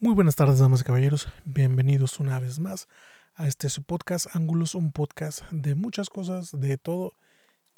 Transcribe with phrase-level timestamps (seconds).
[0.00, 1.28] Muy buenas tardes, damas y caballeros.
[1.44, 2.88] Bienvenidos una vez más
[3.36, 7.14] a este su podcast Ángulos, un podcast de muchas cosas, de todo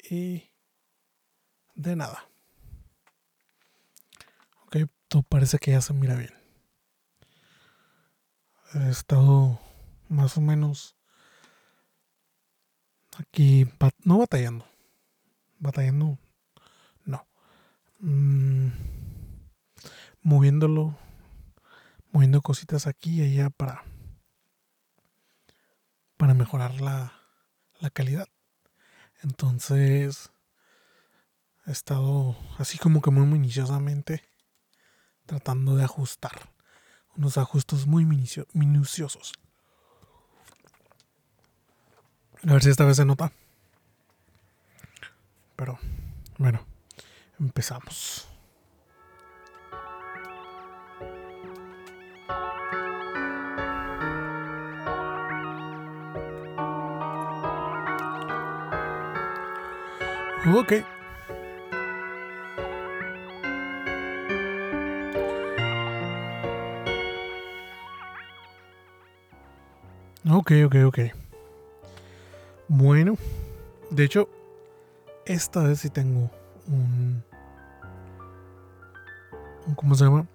[0.09, 0.49] y
[1.75, 2.27] de nada.
[4.65, 4.77] Ok,
[5.07, 6.33] todo parece que ya se mira bien.
[8.73, 9.59] He estado
[10.09, 10.97] más o menos
[13.19, 13.67] aquí,
[14.03, 14.65] no batallando.
[15.59, 16.17] Batallando,
[17.05, 17.27] no.
[17.99, 18.69] Mm,
[20.23, 20.97] moviéndolo
[22.17, 23.83] moviendo cositas aquí y allá para,
[26.17, 27.13] para mejorar la,
[27.79, 28.27] la calidad.
[29.21, 30.31] Entonces,
[31.67, 34.23] he estado así como que muy minuciosamente
[35.27, 36.31] tratando de ajustar
[37.15, 39.33] unos ajustes muy minuciosos.
[42.47, 43.31] A ver si esta vez se nota.
[45.55, 45.77] Pero,
[46.39, 46.65] bueno,
[47.39, 48.27] empezamos.
[60.49, 60.73] Ok.
[70.29, 70.99] Ok, ok, ok.
[72.69, 73.17] Bueno,
[73.89, 74.29] de hecho,
[75.25, 76.31] esta vez sí tengo
[76.67, 77.23] un,
[79.75, 80.27] ¿Cómo se llama?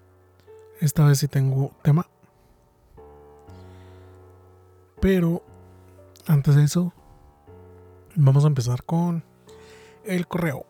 [0.81, 2.07] Esta vez sí tengo tema.
[5.01, 5.43] Pero
[6.27, 6.93] antes de eso,
[8.15, 9.25] vamos a empezar con
[10.05, 10.67] el correo.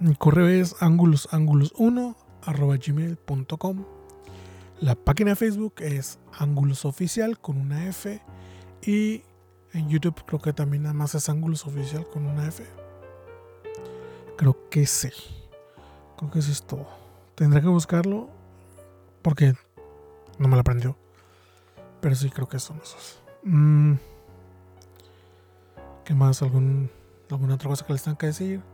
[0.00, 3.84] Mi correo es angulosángulos1 arroba gmail.com.
[4.80, 8.20] La página de Facebook es Ángulos Oficial con una F.
[8.84, 9.22] Y
[9.72, 12.64] en YouTube creo que también nada más es Ángulos Oficial con una F.
[14.36, 15.10] Creo que sí.
[16.16, 16.88] Creo que eso es todo.
[17.36, 18.28] Tendré que buscarlo
[19.22, 19.54] porque
[20.38, 20.96] no me lo aprendió.
[22.00, 23.20] Pero sí creo que son esos.
[23.44, 23.94] Mm.
[26.04, 26.42] ¿Qué más?
[26.42, 26.90] ¿Algún,
[27.30, 28.71] ¿Alguna otra cosa que les tenga que decir?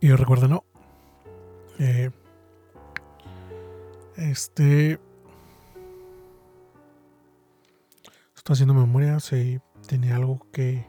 [0.00, 0.64] Y recuerden, no.
[1.78, 2.10] Eh,
[4.16, 4.98] este.
[8.34, 9.20] Estoy haciendo memoria.
[9.20, 10.86] Si tiene algo que.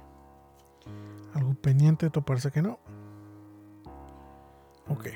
[1.34, 2.80] Algo pendiente, esto parece que no.
[4.88, 5.08] Ok.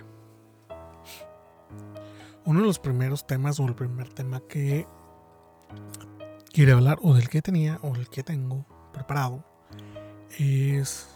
[2.45, 4.85] Uno de los primeros temas, o el primer tema que
[6.51, 9.43] quiere hablar, o del que tenía, o del que tengo preparado,
[10.37, 11.09] es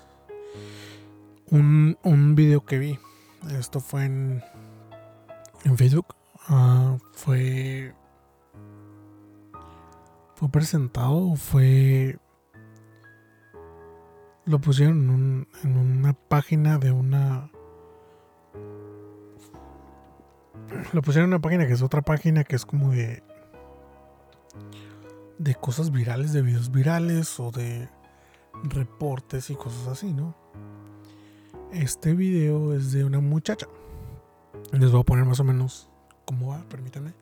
[1.51, 2.99] un, un video que vi.
[3.57, 4.43] Esto fue en,
[5.63, 6.15] en Facebook.
[6.47, 7.93] Ah, fue.
[10.35, 12.17] Fue presentado, fue.
[14.45, 17.51] Lo pusieron en, un, en una página de una.
[20.93, 23.23] Lo pusieron en una página que es otra página que es como de.
[25.37, 27.89] De cosas virales, de videos virales o de
[28.63, 30.35] reportes y cosas así, ¿no?
[31.71, 33.67] Este video es de una muchacha.
[34.71, 35.87] Les voy a poner más o menos
[36.25, 37.13] cómo va, permítanme.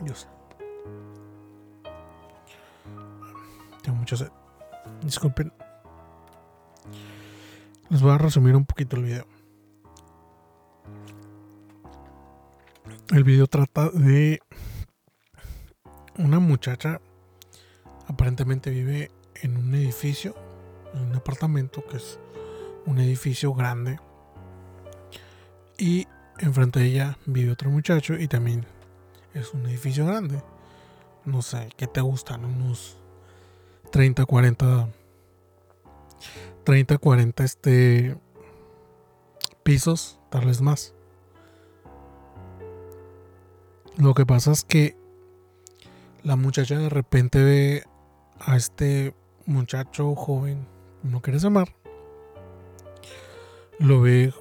[0.00, 0.26] Dios.
[3.82, 4.30] Tengo mucho sed.
[5.02, 5.52] Disculpen.
[7.90, 9.26] Les voy a resumir un poquito el video.
[13.10, 14.40] El video trata de
[16.16, 17.02] una muchacha.
[18.06, 19.10] Aparentemente vive
[19.42, 20.34] en un edificio
[20.94, 22.18] un apartamento que es
[22.86, 23.98] un edificio grande.
[25.78, 26.06] Y
[26.38, 28.66] enfrente de ella vive otro muchacho y también
[29.34, 30.42] es un edificio grande.
[31.24, 32.44] No sé, ¿qué te gustan?
[32.44, 32.96] Unos
[33.90, 34.88] 30, 40
[36.64, 38.16] 30, 40 este
[39.62, 40.94] pisos, tal vez más.
[43.96, 44.96] Lo que pasa es que
[46.22, 47.84] la muchacha de repente ve
[48.38, 49.14] a este
[49.46, 50.66] muchacho joven
[51.02, 51.74] no quieres amar,
[53.78, 54.32] lo ve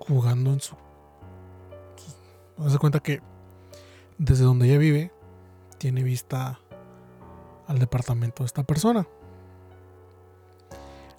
[0.00, 0.74] jugando en su...
[2.58, 3.20] Hace cuenta que
[4.18, 5.12] desde donde ella vive,
[5.78, 6.58] tiene vista
[7.66, 9.06] al departamento de esta persona.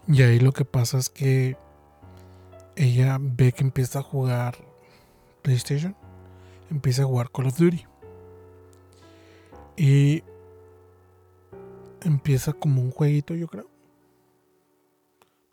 [0.08, 1.58] Y ahí lo que pasa es que
[2.76, 4.58] ella ve que empieza a jugar
[5.42, 5.96] PlayStation,
[6.72, 7.86] empieza a jugar Call of Duty.
[9.76, 10.24] Y
[12.02, 13.67] empieza como un jueguito, yo creo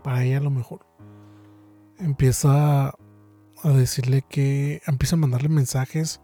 [0.04, 0.86] para ella a lo mejor.
[1.98, 6.20] Empieza a decirle que empieza a mandarle mensajes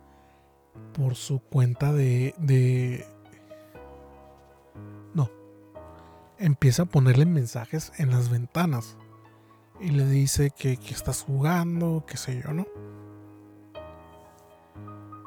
[0.92, 3.04] por su cuenta de, de
[5.14, 5.28] no
[6.40, 8.96] empieza a ponerle mensajes en las ventanas
[9.78, 12.66] y le dice que, que estás jugando, qué sé yo, ¿no?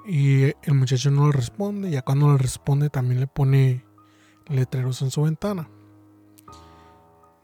[0.05, 3.85] Y el muchacho no le responde, ya cuando le responde también le pone
[4.47, 5.69] letreros en su ventana.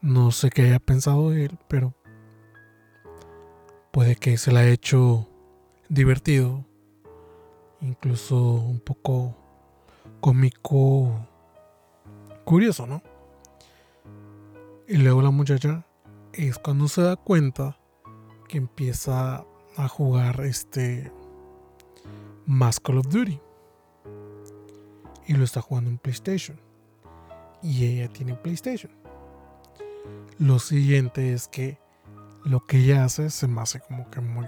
[0.02, 1.94] No sé qué haya pensado él, pero
[3.90, 5.28] puede que se le haya hecho
[5.90, 6.64] divertido,
[7.82, 9.36] incluso un poco
[10.20, 11.26] cómico,
[12.44, 13.02] curioso, ¿no?
[14.88, 15.86] Y luego la muchacha
[16.32, 17.76] es cuando se da cuenta
[18.48, 19.44] que empieza
[19.76, 21.12] a jugar este
[22.46, 23.38] más Call of Duty.
[25.26, 26.58] Y lo está jugando en PlayStation.
[27.62, 28.99] Y ella tiene PlayStation.
[30.40, 31.78] Lo siguiente es que
[32.44, 34.46] lo que ella hace se me hace como que muy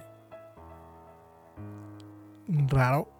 [2.48, 3.10] raro.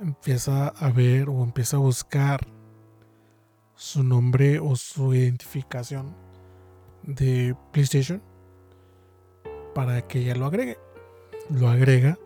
[0.00, 2.40] Empieza a ver o empieza a buscar
[3.74, 6.16] su nombre o su identificación
[7.02, 8.22] de PlayStation
[9.74, 10.78] para que ella lo agregue.
[11.50, 12.18] Lo agrega,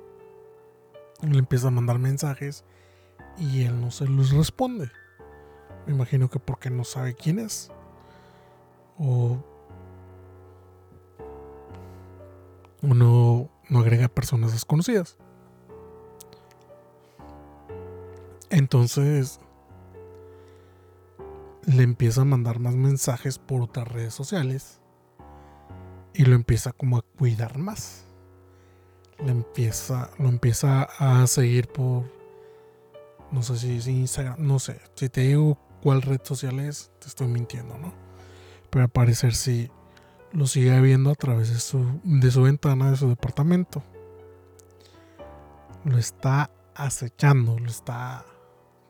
[1.22, 2.64] le empieza a mandar mensajes
[3.36, 4.92] y él no se los responde.
[5.88, 7.72] Me imagino que porque no sabe quién es.
[8.98, 9.38] O,
[12.82, 15.16] no, no agrega personas desconocidas.
[18.50, 19.40] Entonces
[21.66, 24.80] le empieza a mandar más mensajes por otras redes sociales
[26.12, 28.04] y lo empieza como a cuidar más.
[29.18, 32.04] Le empieza, lo empieza a seguir por,
[33.30, 34.80] no sé si es Instagram, no sé.
[34.94, 38.03] Si te digo cuál red social es, te estoy mintiendo, ¿no?
[38.74, 39.70] Pero al parecer sí
[40.32, 43.84] lo sigue viendo a través de su, de su ventana de su departamento.
[45.84, 48.24] Lo está acechando, lo está,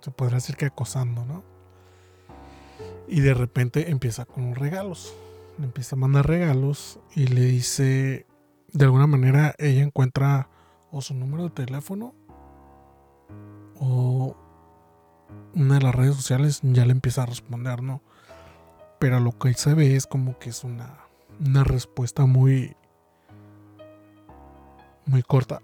[0.00, 1.44] se podría decir que acosando, ¿no?
[3.08, 5.14] Y de repente empieza con regalos.
[5.58, 8.24] Le empieza a mandar regalos y le dice,
[8.72, 10.48] de alguna manera ella encuentra
[10.92, 12.14] o su número de teléfono
[13.78, 14.34] o
[15.54, 18.00] una de las redes sociales ya le empieza a responder, ¿no?
[19.04, 20.96] Pero lo que se ve es como que es una,
[21.38, 22.74] una respuesta muy,
[25.04, 25.60] muy corta.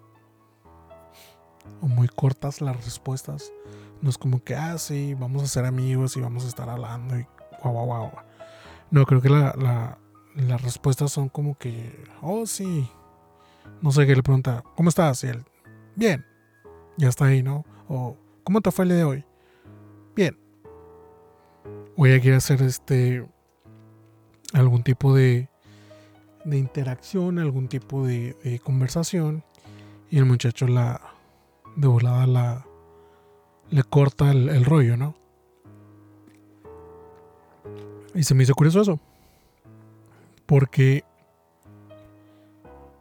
[1.80, 3.50] O muy cortas las respuestas.
[4.02, 7.18] No es como que, ah, sí, vamos a ser amigos y vamos a estar hablando
[7.18, 7.26] y
[7.62, 8.12] guau, guau, guau.
[8.90, 9.96] No, creo que la,
[10.34, 12.90] las respuestas son como que, oh, sí.
[13.80, 15.24] No sé qué le pregunta, ¿cómo estás?
[15.24, 15.46] Y él,
[15.96, 16.26] bien.
[16.98, 17.64] Ya está ahí, ¿no?
[17.88, 19.24] O, ¿cómo te fue el día de hoy?
[21.96, 23.26] O ella quiere hacer este,
[24.52, 25.48] algún tipo de,
[26.44, 29.44] de interacción, algún tipo de, conversación.
[30.10, 31.00] Y el muchacho la,
[31.76, 32.66] de volada la,
[33.70, 35.14] le corta el, rollo, ¿no?
[38.14, 39.00] Y se me hizo curioso eso.
[40.46, 41.04] Porque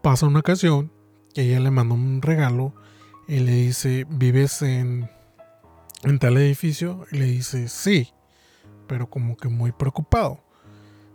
[0.04, 0.92] pasa una ocasión
[1.34, 2.74] que ella le manda un regalo
[3.28, 5.10] y le dice, ¿vives en,
[6.04, 7.06] en tal edificio?
[7.12, 8.14] Y le dice, sí,
[8.90, 10.40] pero como que muy preocupado.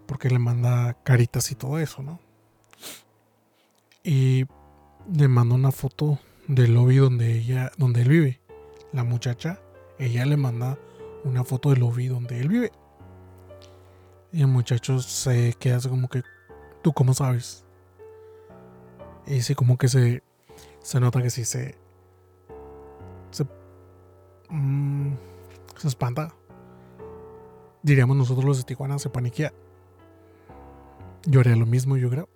[0.06, 2.20] Porque le manda caritas y todo eso, ¿no?
[4.04, 4.46] Y
[5.12, 8.40] le manda una foto del lobby donde ella, donde él vive
[8.92, 9.60] la muchacha,
[9.98, 10.78] ella le manda
[11.24, 12.72] una foto del lobby donde él vive.
[14.30, 16.22] Y el muchacho se queda así como que,
[16.82, 17.64] ¿tú cómo sabes?
[19.26, 20.22] Y sí, como que se,
[20.80, 21.76] se nota que sí se,
[23.30, 23.44] se,
[24.50, 25.14] mm,
[25.76, 26.34] se espanta.
[27.84, 29.52] Diríamos nosotros los de Tijuana, se paniquea.
[31.26, 32.30] Yo haría lo mismo, yo creo.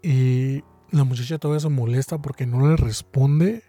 [0.00, 3.64] Y la muchacha todavía se molesta porque no le responde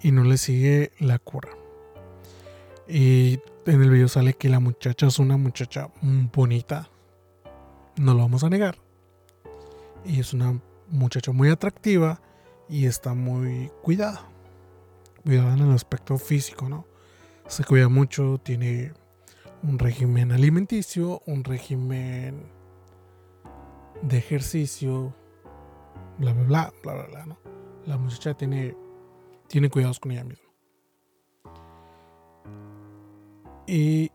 [0.00, 1.50] y no le sigue la cura.
[2.88, 5.90] Y en el video sale que la muchacha es una muchacha
[6.32, 6.88] bonita.
[7.98, 8.78] No lo vamos a negar.
[10.06, 10.58] Y es una
[10.88, 12.22] muchacha muy atractiva
[12.66, 14.26] y está muy cuidada.
[15.22, 16.89] Cuidada en el aspecto físico, ¿no?
[17.50, 18.92] Se cuida mucho, tiene
[19.64, 22.46] un régimen alimenticio, un régimen
[24.02, 25.12] de ejercicio,
[26.18, 27.38] bla, bla, bla, bla, bla, bla.
[27.86, 28.76] La muchacha tiene
[29.48, 30.48] tiene cuidados con ella misma.
[33.66, 34.12] Y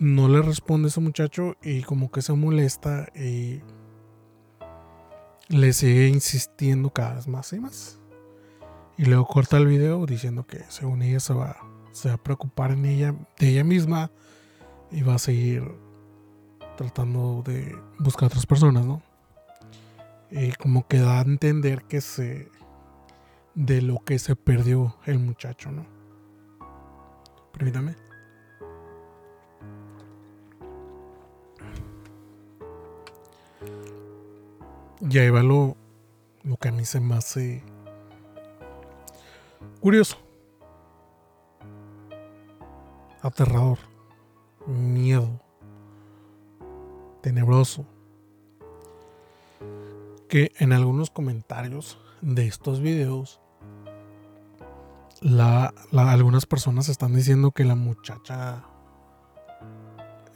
[0.00, 3.60] no le responde ese muchacho y como que se molesta y
[5.50, 8.00] le sigue insistiendo cada vez más y más.
[8.98, 12.72] Y luego corta el video diciendo que según ella se va, se va a preocupar
[12.72, 14.10] en ella, de ella misma
[14.90, 15.64] y va a seguir
[16.76, 19.02] tratando de buscar a otras personas, ¿no?
[20.30, 22.50] Y como que da a entender que se
[23.54, 25.86] de lo que se perdió el muchacho, ¿no?
[27.52, 27.94] Permítame.
[35.00, 35.76] Y ahí va lo,
[36.42, 37.62] lo que a mí se me hace
[39.80, 40.18] curioso,
[43.26, 43.78] aterrador,
[44.66, 45.40] miedo,
[47.22, 47.86] tenebroso.
[50.28, 53.40] Que en algunos comentarios de estos videos,
[55.92, 58.64] algunas personas están diciendo que la muchacha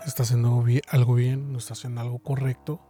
[0.07, 2.81] está haciendo algo bien, no está haciendo algo correcto.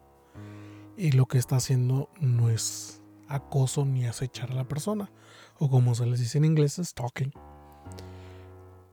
[0.96, 5.10] Y lo que está haciendo no es acoso ni acechar a la persona.
[5.58, 7.32] O como se les dice en inglés, stalking.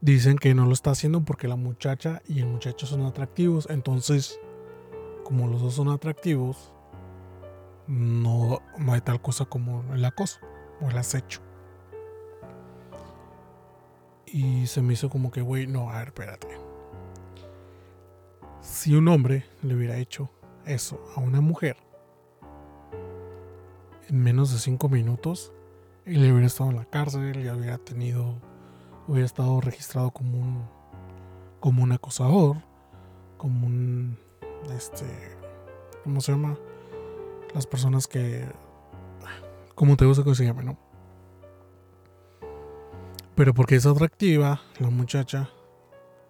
[0.07, 3.67] Dicen que no lo está haciendo porque la muchacha y el muchacho son atractivos.
[3.69, 4.39] Entonces,
[5.25, 6.71] como los dos son atractivos,
[7.87, 10.39] no, hay tal cosa como el acoso
[10.79, 11.41] o el acecho.
[14.27, 16.57] Y se me hizo como que, güey, no, a ver, espérate.
[18.61, 20.29] Si un hombre le hubiera hecho
[20.65, 21.75] eso a una mujer
[24.07, 25.51] en menos de cinco minutos,
[26.05, 28.39] él hubiera estado en la cárcel, y hubiera tenido,
[29.07, 30.63] hubiera estado registrado como un,
[31.59, 32.57] como un acosador,
[33.37, 34.17] como un,
[34.75, 35.05] este,
[36.03, 36.57] ¿cómo se llama?
[37.53, 38.45] Las personas que,
[39.75, 40.77] como te gusta que se llame, ¿no?
[43.35, 45.49] Pero porque es atractiva, la muchacha,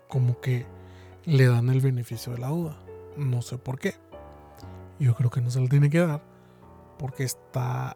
[0.09, 0.65] como que
[1.25, 2.77] le dan el beneficio de la duda.
[3.15, 3.95] No sé por qué.
[4.99, 6.21] Yo creo que no se le tiene que dar
[6.97, 7.95] porque está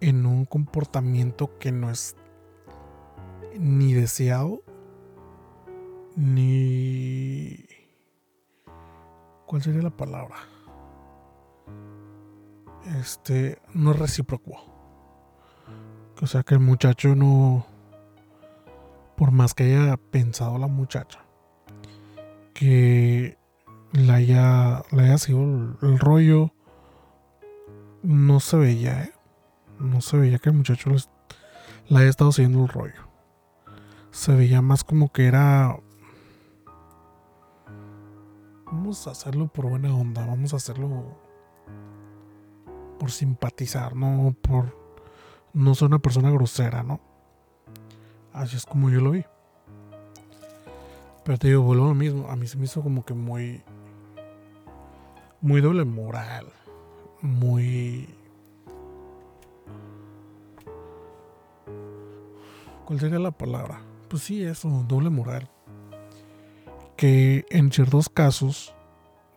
[0.00, 2.16] en un comportamiento que no es
[3.58, 4.62] ni deseado
[6.16, 7.66] ni
[9.46, 10.36] ¿cuál sería la palabra?
[13.00, 14.52] Este no recíproco.
[16.20, 17.66] O sea que el muchacho no
[19.16, 21.20] por más que haya pensado la muchacha
[22.54, 23.36] que
[23.92, 25.42] la haya, le haya sido
[25.82, 26.52] el rollo
[28.02, 29.12] no se veía, ¿eh?
[29.78, 31.08] No se veía que el muchacho les,
[31.88, 33.01] la haya estado siguiendo el rollo.
[34.12, 35.76] Se veía más como que era.
[38.66, 41.18] Vamos a hacerlo por buena onda, vamos a hacerlo
[43.00, 44.78] por simpatizar, no por
[45.52, 47.00] no ser una persona grosera, ¿no?
[48.32, 49.24] Así es como yo lo vi.
[51.24, 52.28] Pero te digo, vuelvo a lo mismo.
[52.30, 53.62] A mí se me hizo como que muy.
[55.40, 56.46] Muy doble moral
[57.22, 58.08] muy...
[62.84, 63.80] ¿Cuál sería la palabra?
[64.12, 65.48] Pues sí, eso, doble moral.
[66.98, 68.74] Que en ciertos casos,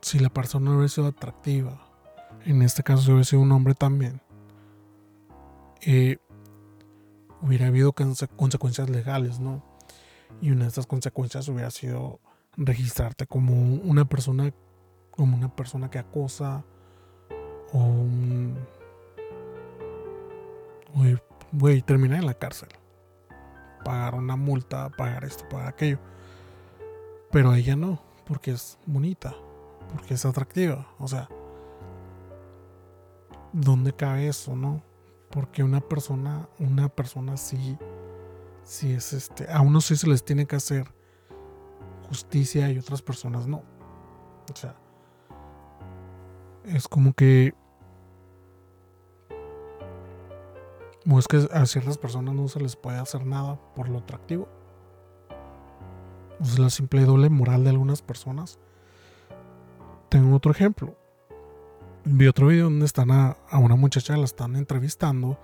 [0.01, 1.79] si la persona hubiera sido atractiva,
[2.44, 4.22] en este caso si hubiera sido un hombre también,
[5.79, 6.17] eh,
[7.41, 9.63] hubiera habido consecuencias legales, ¿no?
[10.41, 12.20] Y una de estas consecuencias hubiera sido
[12.58, 14.53] registrarte como una persona,
[15.10, 16.65] como una persona que acosa,
[17.72, 18.58] o un...
[21.53, 22.67] Güey, terminar en la cárcel.
[23.85, 25.99] Pagar una multa, pagar esto, pagar aquello.
[27.31, 29.33] Pero ella no, porque es bonita,
[29.93, 30.87] porque es atractiva.
[30.99, 31.29] O sea,
[33.53, 34.83] ¿dónde cabe eso, no?
[35.29, 37.77] Porque una persona, una persona sí,
[38.63, 40.93] sí es este, a unos sí se les tiene que hacer
[42.07, 43.63] justicia y otras personas no.
[44.51, 44.75] O sea,
[46.65, 47.53] es como que
[51.09, 54.47] o es que a ciertas personas no se les puede hacer nada por lo atractivo.
[56.39, 58.59] O la simple doble moral de algunas personas.
[60.09, 60.95] Tengo otro ejemplo.
[62.03, 65.39] Vi otro video donde están a, una muchacha, la están entrevistando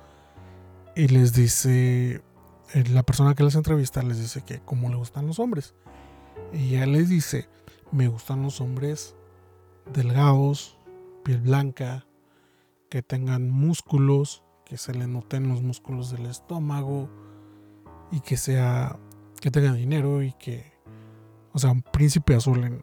[0.95, 2.21] y les dice,
[2.73, 5.73] eh, la persona que les entrevista les dice que cómo le gustan los hombres.
[6.53, 7.47] Y ella les dice,
[7.91, 9.15] me gustan los hombres
[9.91, 10.77] delgados,
[11.23, 12.05] piel blanca,
[12.89, 17.09] que tengan músculos, que se le noten los músculos del estómago
[18.09, 18.97] y que sea
[19.41, 20.71] que tenga dinero y que
[21.51, 22.81] o sea un príncipe azul en,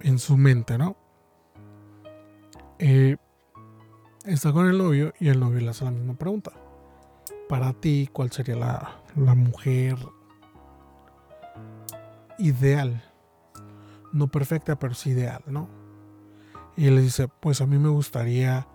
[0.00, 0.94] en, su mente no
[2.78, 3.16] eh,
[4.26, 6.52] está con el novio y el novio le hace la misma pregunta.
[7.48, 9.96] Para ti cuál sería la, la mujer
[12.38, 13.02] ideal
[14.12, 15.66] no perfecta pero sí ideal no
[16.76, 18.66] y él le dice pues a mí me gustaría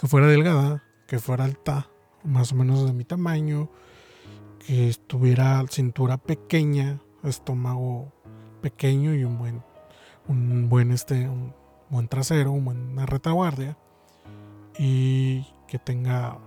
[0.00, 1.90] que fuera delgada, que fuera alta,
[2.24, 3.68] más o menos de mi tamaño,
[4.66, 8.10] que estuviera cintura pequeña, estómago
[8.62, 9.62] pequeño y un buen,
[10.26, 11.54] un buen este, un
[11.90, 13.76] buen trasero, una buena retaguardia
[14.78, 16.38] y que tenga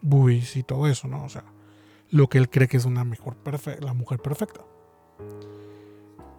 [0.00, 1.24] boobies y todo eso, ¿no?
[1.24, 1.44] O sea,
[2.10, 3.36] lo que él cree que es una mejor
[3.80, 4.60] la mujer perfecta.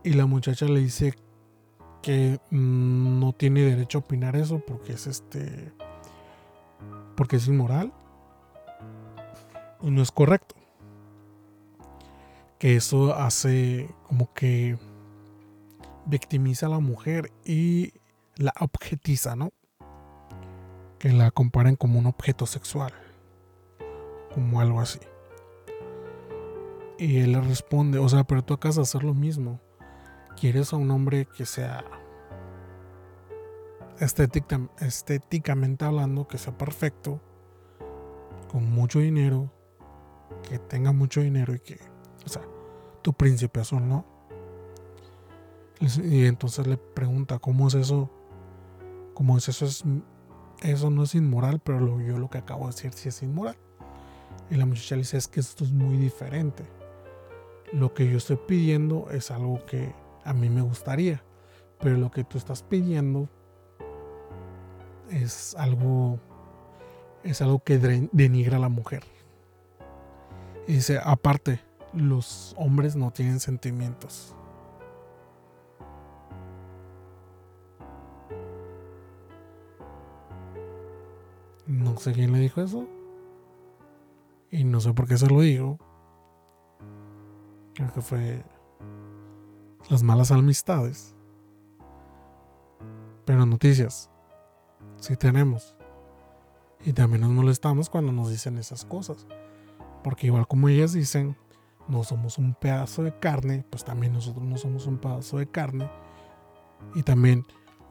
[0.05, 1.15] Y la muchacha le dice
[2.01, 5.74] que no tiene derecho a opinar eso porque es este
[7.15, 7.93] porque es inmoral
[9.81, 10.55] y no es correcto
[12.60, 14.77] que eso hace como que
[16.05, 17.93] victimiza a la mujer y
[18.38, 19.51] la objetiza, ¿no?
[21.00, 22.93] Que la comparen como un objeto sexual,
[24.34, 25.00] como algo así.
[26.98, 29.60] Y él le responde, o sea, pero tú acabas de hacer lo mismo.
[30.39, 31.84] ¿Quieres a un hombre que sea
[33.99, 37.21] estéticamente hablando, que sea perfecto,
[38.51, 39.51] con mucho dinero,
[40.47, 41.79] que tenga mucho dinero y que,
[42.25, 42.43] o sea,
[43.01, 44.05] tu príncipe azul, ¿no?
[46.03, 48.09] Y entonces le pregunta, ¿cómo es eso?
[49.13, 49.65] ¿Cómo es eso?
[49.65, 49.83] Es,
[50.61, 53.57] eso no es inmoral, pero lo, yo lo que acabo de decir sí es inmoral.
[54.49, 56.63] Y la muchacha le dice, es que esto es muy diferente.
[57.73, 61.23] Lo que yo estoy pidiendo es algo que a mí me gustaría,
[61.79, 63.29] pero lo que tú estás pidiendo
[65.09, 66.19] es algo
[67.25, 69.03] es algo que denigra a la mujer.
[70.67, 71.59] Y dice, aparte,
[71.91, 74.35] los hombres no tienen sentimientos.
[81.65, 82.88] No sé quién le dijo eso.
[84.51, 85.79] Y no sé por qué se lo digo.
[87.74, 88.43] Creo que fue
[89.89, 91.15] las malas amistades.
[93.25, 94.12] Pero noticias.
[95.05, 95.75] Sí tenemos.
[96.83, 99.27] Y también nos molestamos cuando nos dicen esas cosas.
[100.03, 101.38] Porque igual como ellas dicen,
[101.88, 105.88] no somos un pedazo de carne, pues también nosotros no somos un pedazo de carne.
[106.95, 107.45] Y también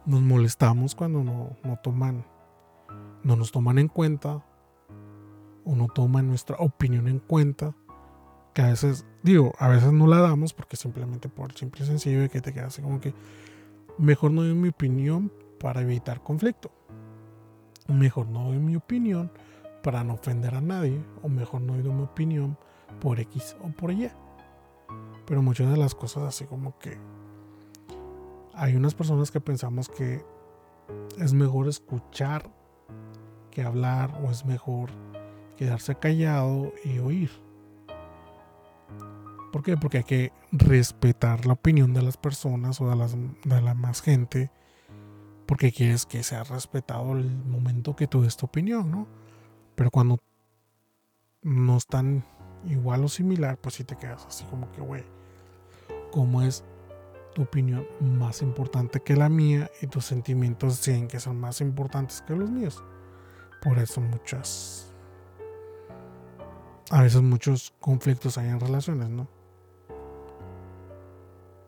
[0.05, 2.27] nos molestamos cuando no, no toman,
[3.23, 4.45] no nos toman en cuenta
[5.65, 7.77] o no toman nuestra opinión en cuenta.
[8.55, 12.29] Que a veces, digo, a veces no la damos porque simplemente por simple y sencillo
[12.29, 13.15] que te quedas así como que
[13.99, 16.73] mejor no doy mi opinión para evitar conflicto.
[17.87, 19.31] Mejor no doy mi opinión
[19.83, 21.03] para no ofender a nadie.
[21.23, 22.57] O mejor no doy mi opinión
[23.01, 24.11] por X o por Y.
[25.27, 26.99] Pero muchas de las cosas así como que
[28.55, 30.25] hay unas personas que pensamos que
[31.19, 32.51] es mejor escuchar
[33.51, 34.91] que hablar o es mejor
[35.57, 37.31] quedarse callado y oír.
[39.53, 39.77] ¿Por qué?
[39.77, 44.03] Porque hay que respetar la opinión de las personas o de, las, de la más
[44.03, 44.51] gente
[45.47, 49.07] porque quieres que sea respetado el momento que tú des tu opinión, ¿no?
[49.75, 50.19] Pero cuando
[51.43, 52.25] no están
[52.65, 55.05] igual o similar, pues si te quedas así como que, güey,
[56.11, 56.65] ¿cómo es
[57.35, 62.23] tu opinión más importante que la mía y tus sentimientos tienen que son más importantes
[62.23, 62.83] que los míos?
[63.63, 64.93] Por eso muchas,
[66.91, 69.29] a veces muchos conflictos hay en relaciones, ¿no?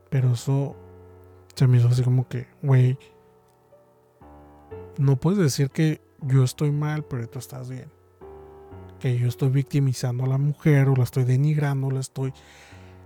[0.08, 0.76] Pero eso
[1.54, 2.98] se me hizo así como que, güey,
[4.98, 7.90] no puedes decir que yo estoy mal, pero tú estás bien.
[8.98, 12.32] Que yo estoy victimizando a la mujer o la estoy denigrando, la estoy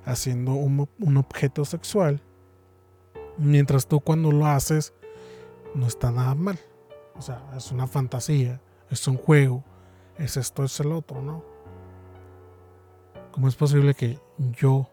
[0.05, 2.23] haciendo un, objeto sexual.
[3.39, 4.95] Mientras tú cuando lo haces
[5.75, 6.59] no está nada mal.
[7.17, 9.65] O sea, es una fantasía, es un juego,
[10.17, 11.45] es esto, es el otro, ¿no?
[13.33, 14.89] ¿Cómo es posible que yo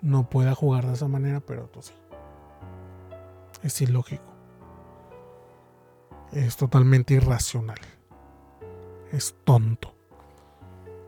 [0.00, 1.92] no pueda jugar de esa manera, pero tú sí?
[3.62, 4.35] Es ilógico
[6.32, 7.78] es totalmente irracional.
[9.12, 9.94] Es tonto.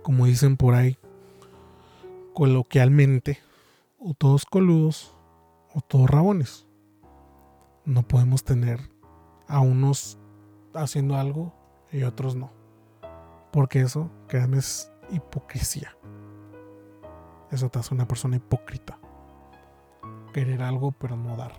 [0.03, 0.97] Como dicen por ahí,
[2.35, 3.41] coloquialmente,
[3.99, 5.15] o todos coludos
[5.75, 6.67] o todos rabones.
[7.85, 8.81] No podemos tener
[9.47, 10.19] a unos
[10.75, 11.53] haciendo algo
[11.91, 12.51] y otros no.
[13.53, 15.97] Porque eso, créanme, es hipocresía.
[17.51, 18.99] Eso te hace una persona hipócrita.
[20.33, 21.53] Querer algo pero no dar.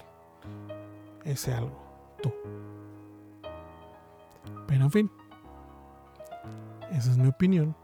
[1.25, 1.77] Ese algo,
[2.21, 2.31] tú.
[4.67, 5.11] Pero en fin,
[6.91, 7.75] esa es mi opinión.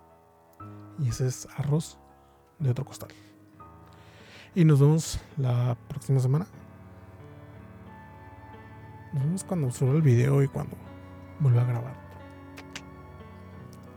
[1.00, 2.00] Y ese es arroz
[2.60, 3.10] de otro costal.
[4.54, 6.48] Y nos vemos la próxima semana.
[9.14, 10.78] Nos vemos cuando suba el video y cuando
[11.40, 11.96] vuelva a grabar.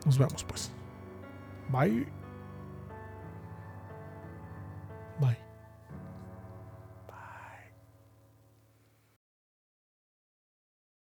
[0.05, 0.71] Nos vemos pues.
[1.71, 2.18] Bye.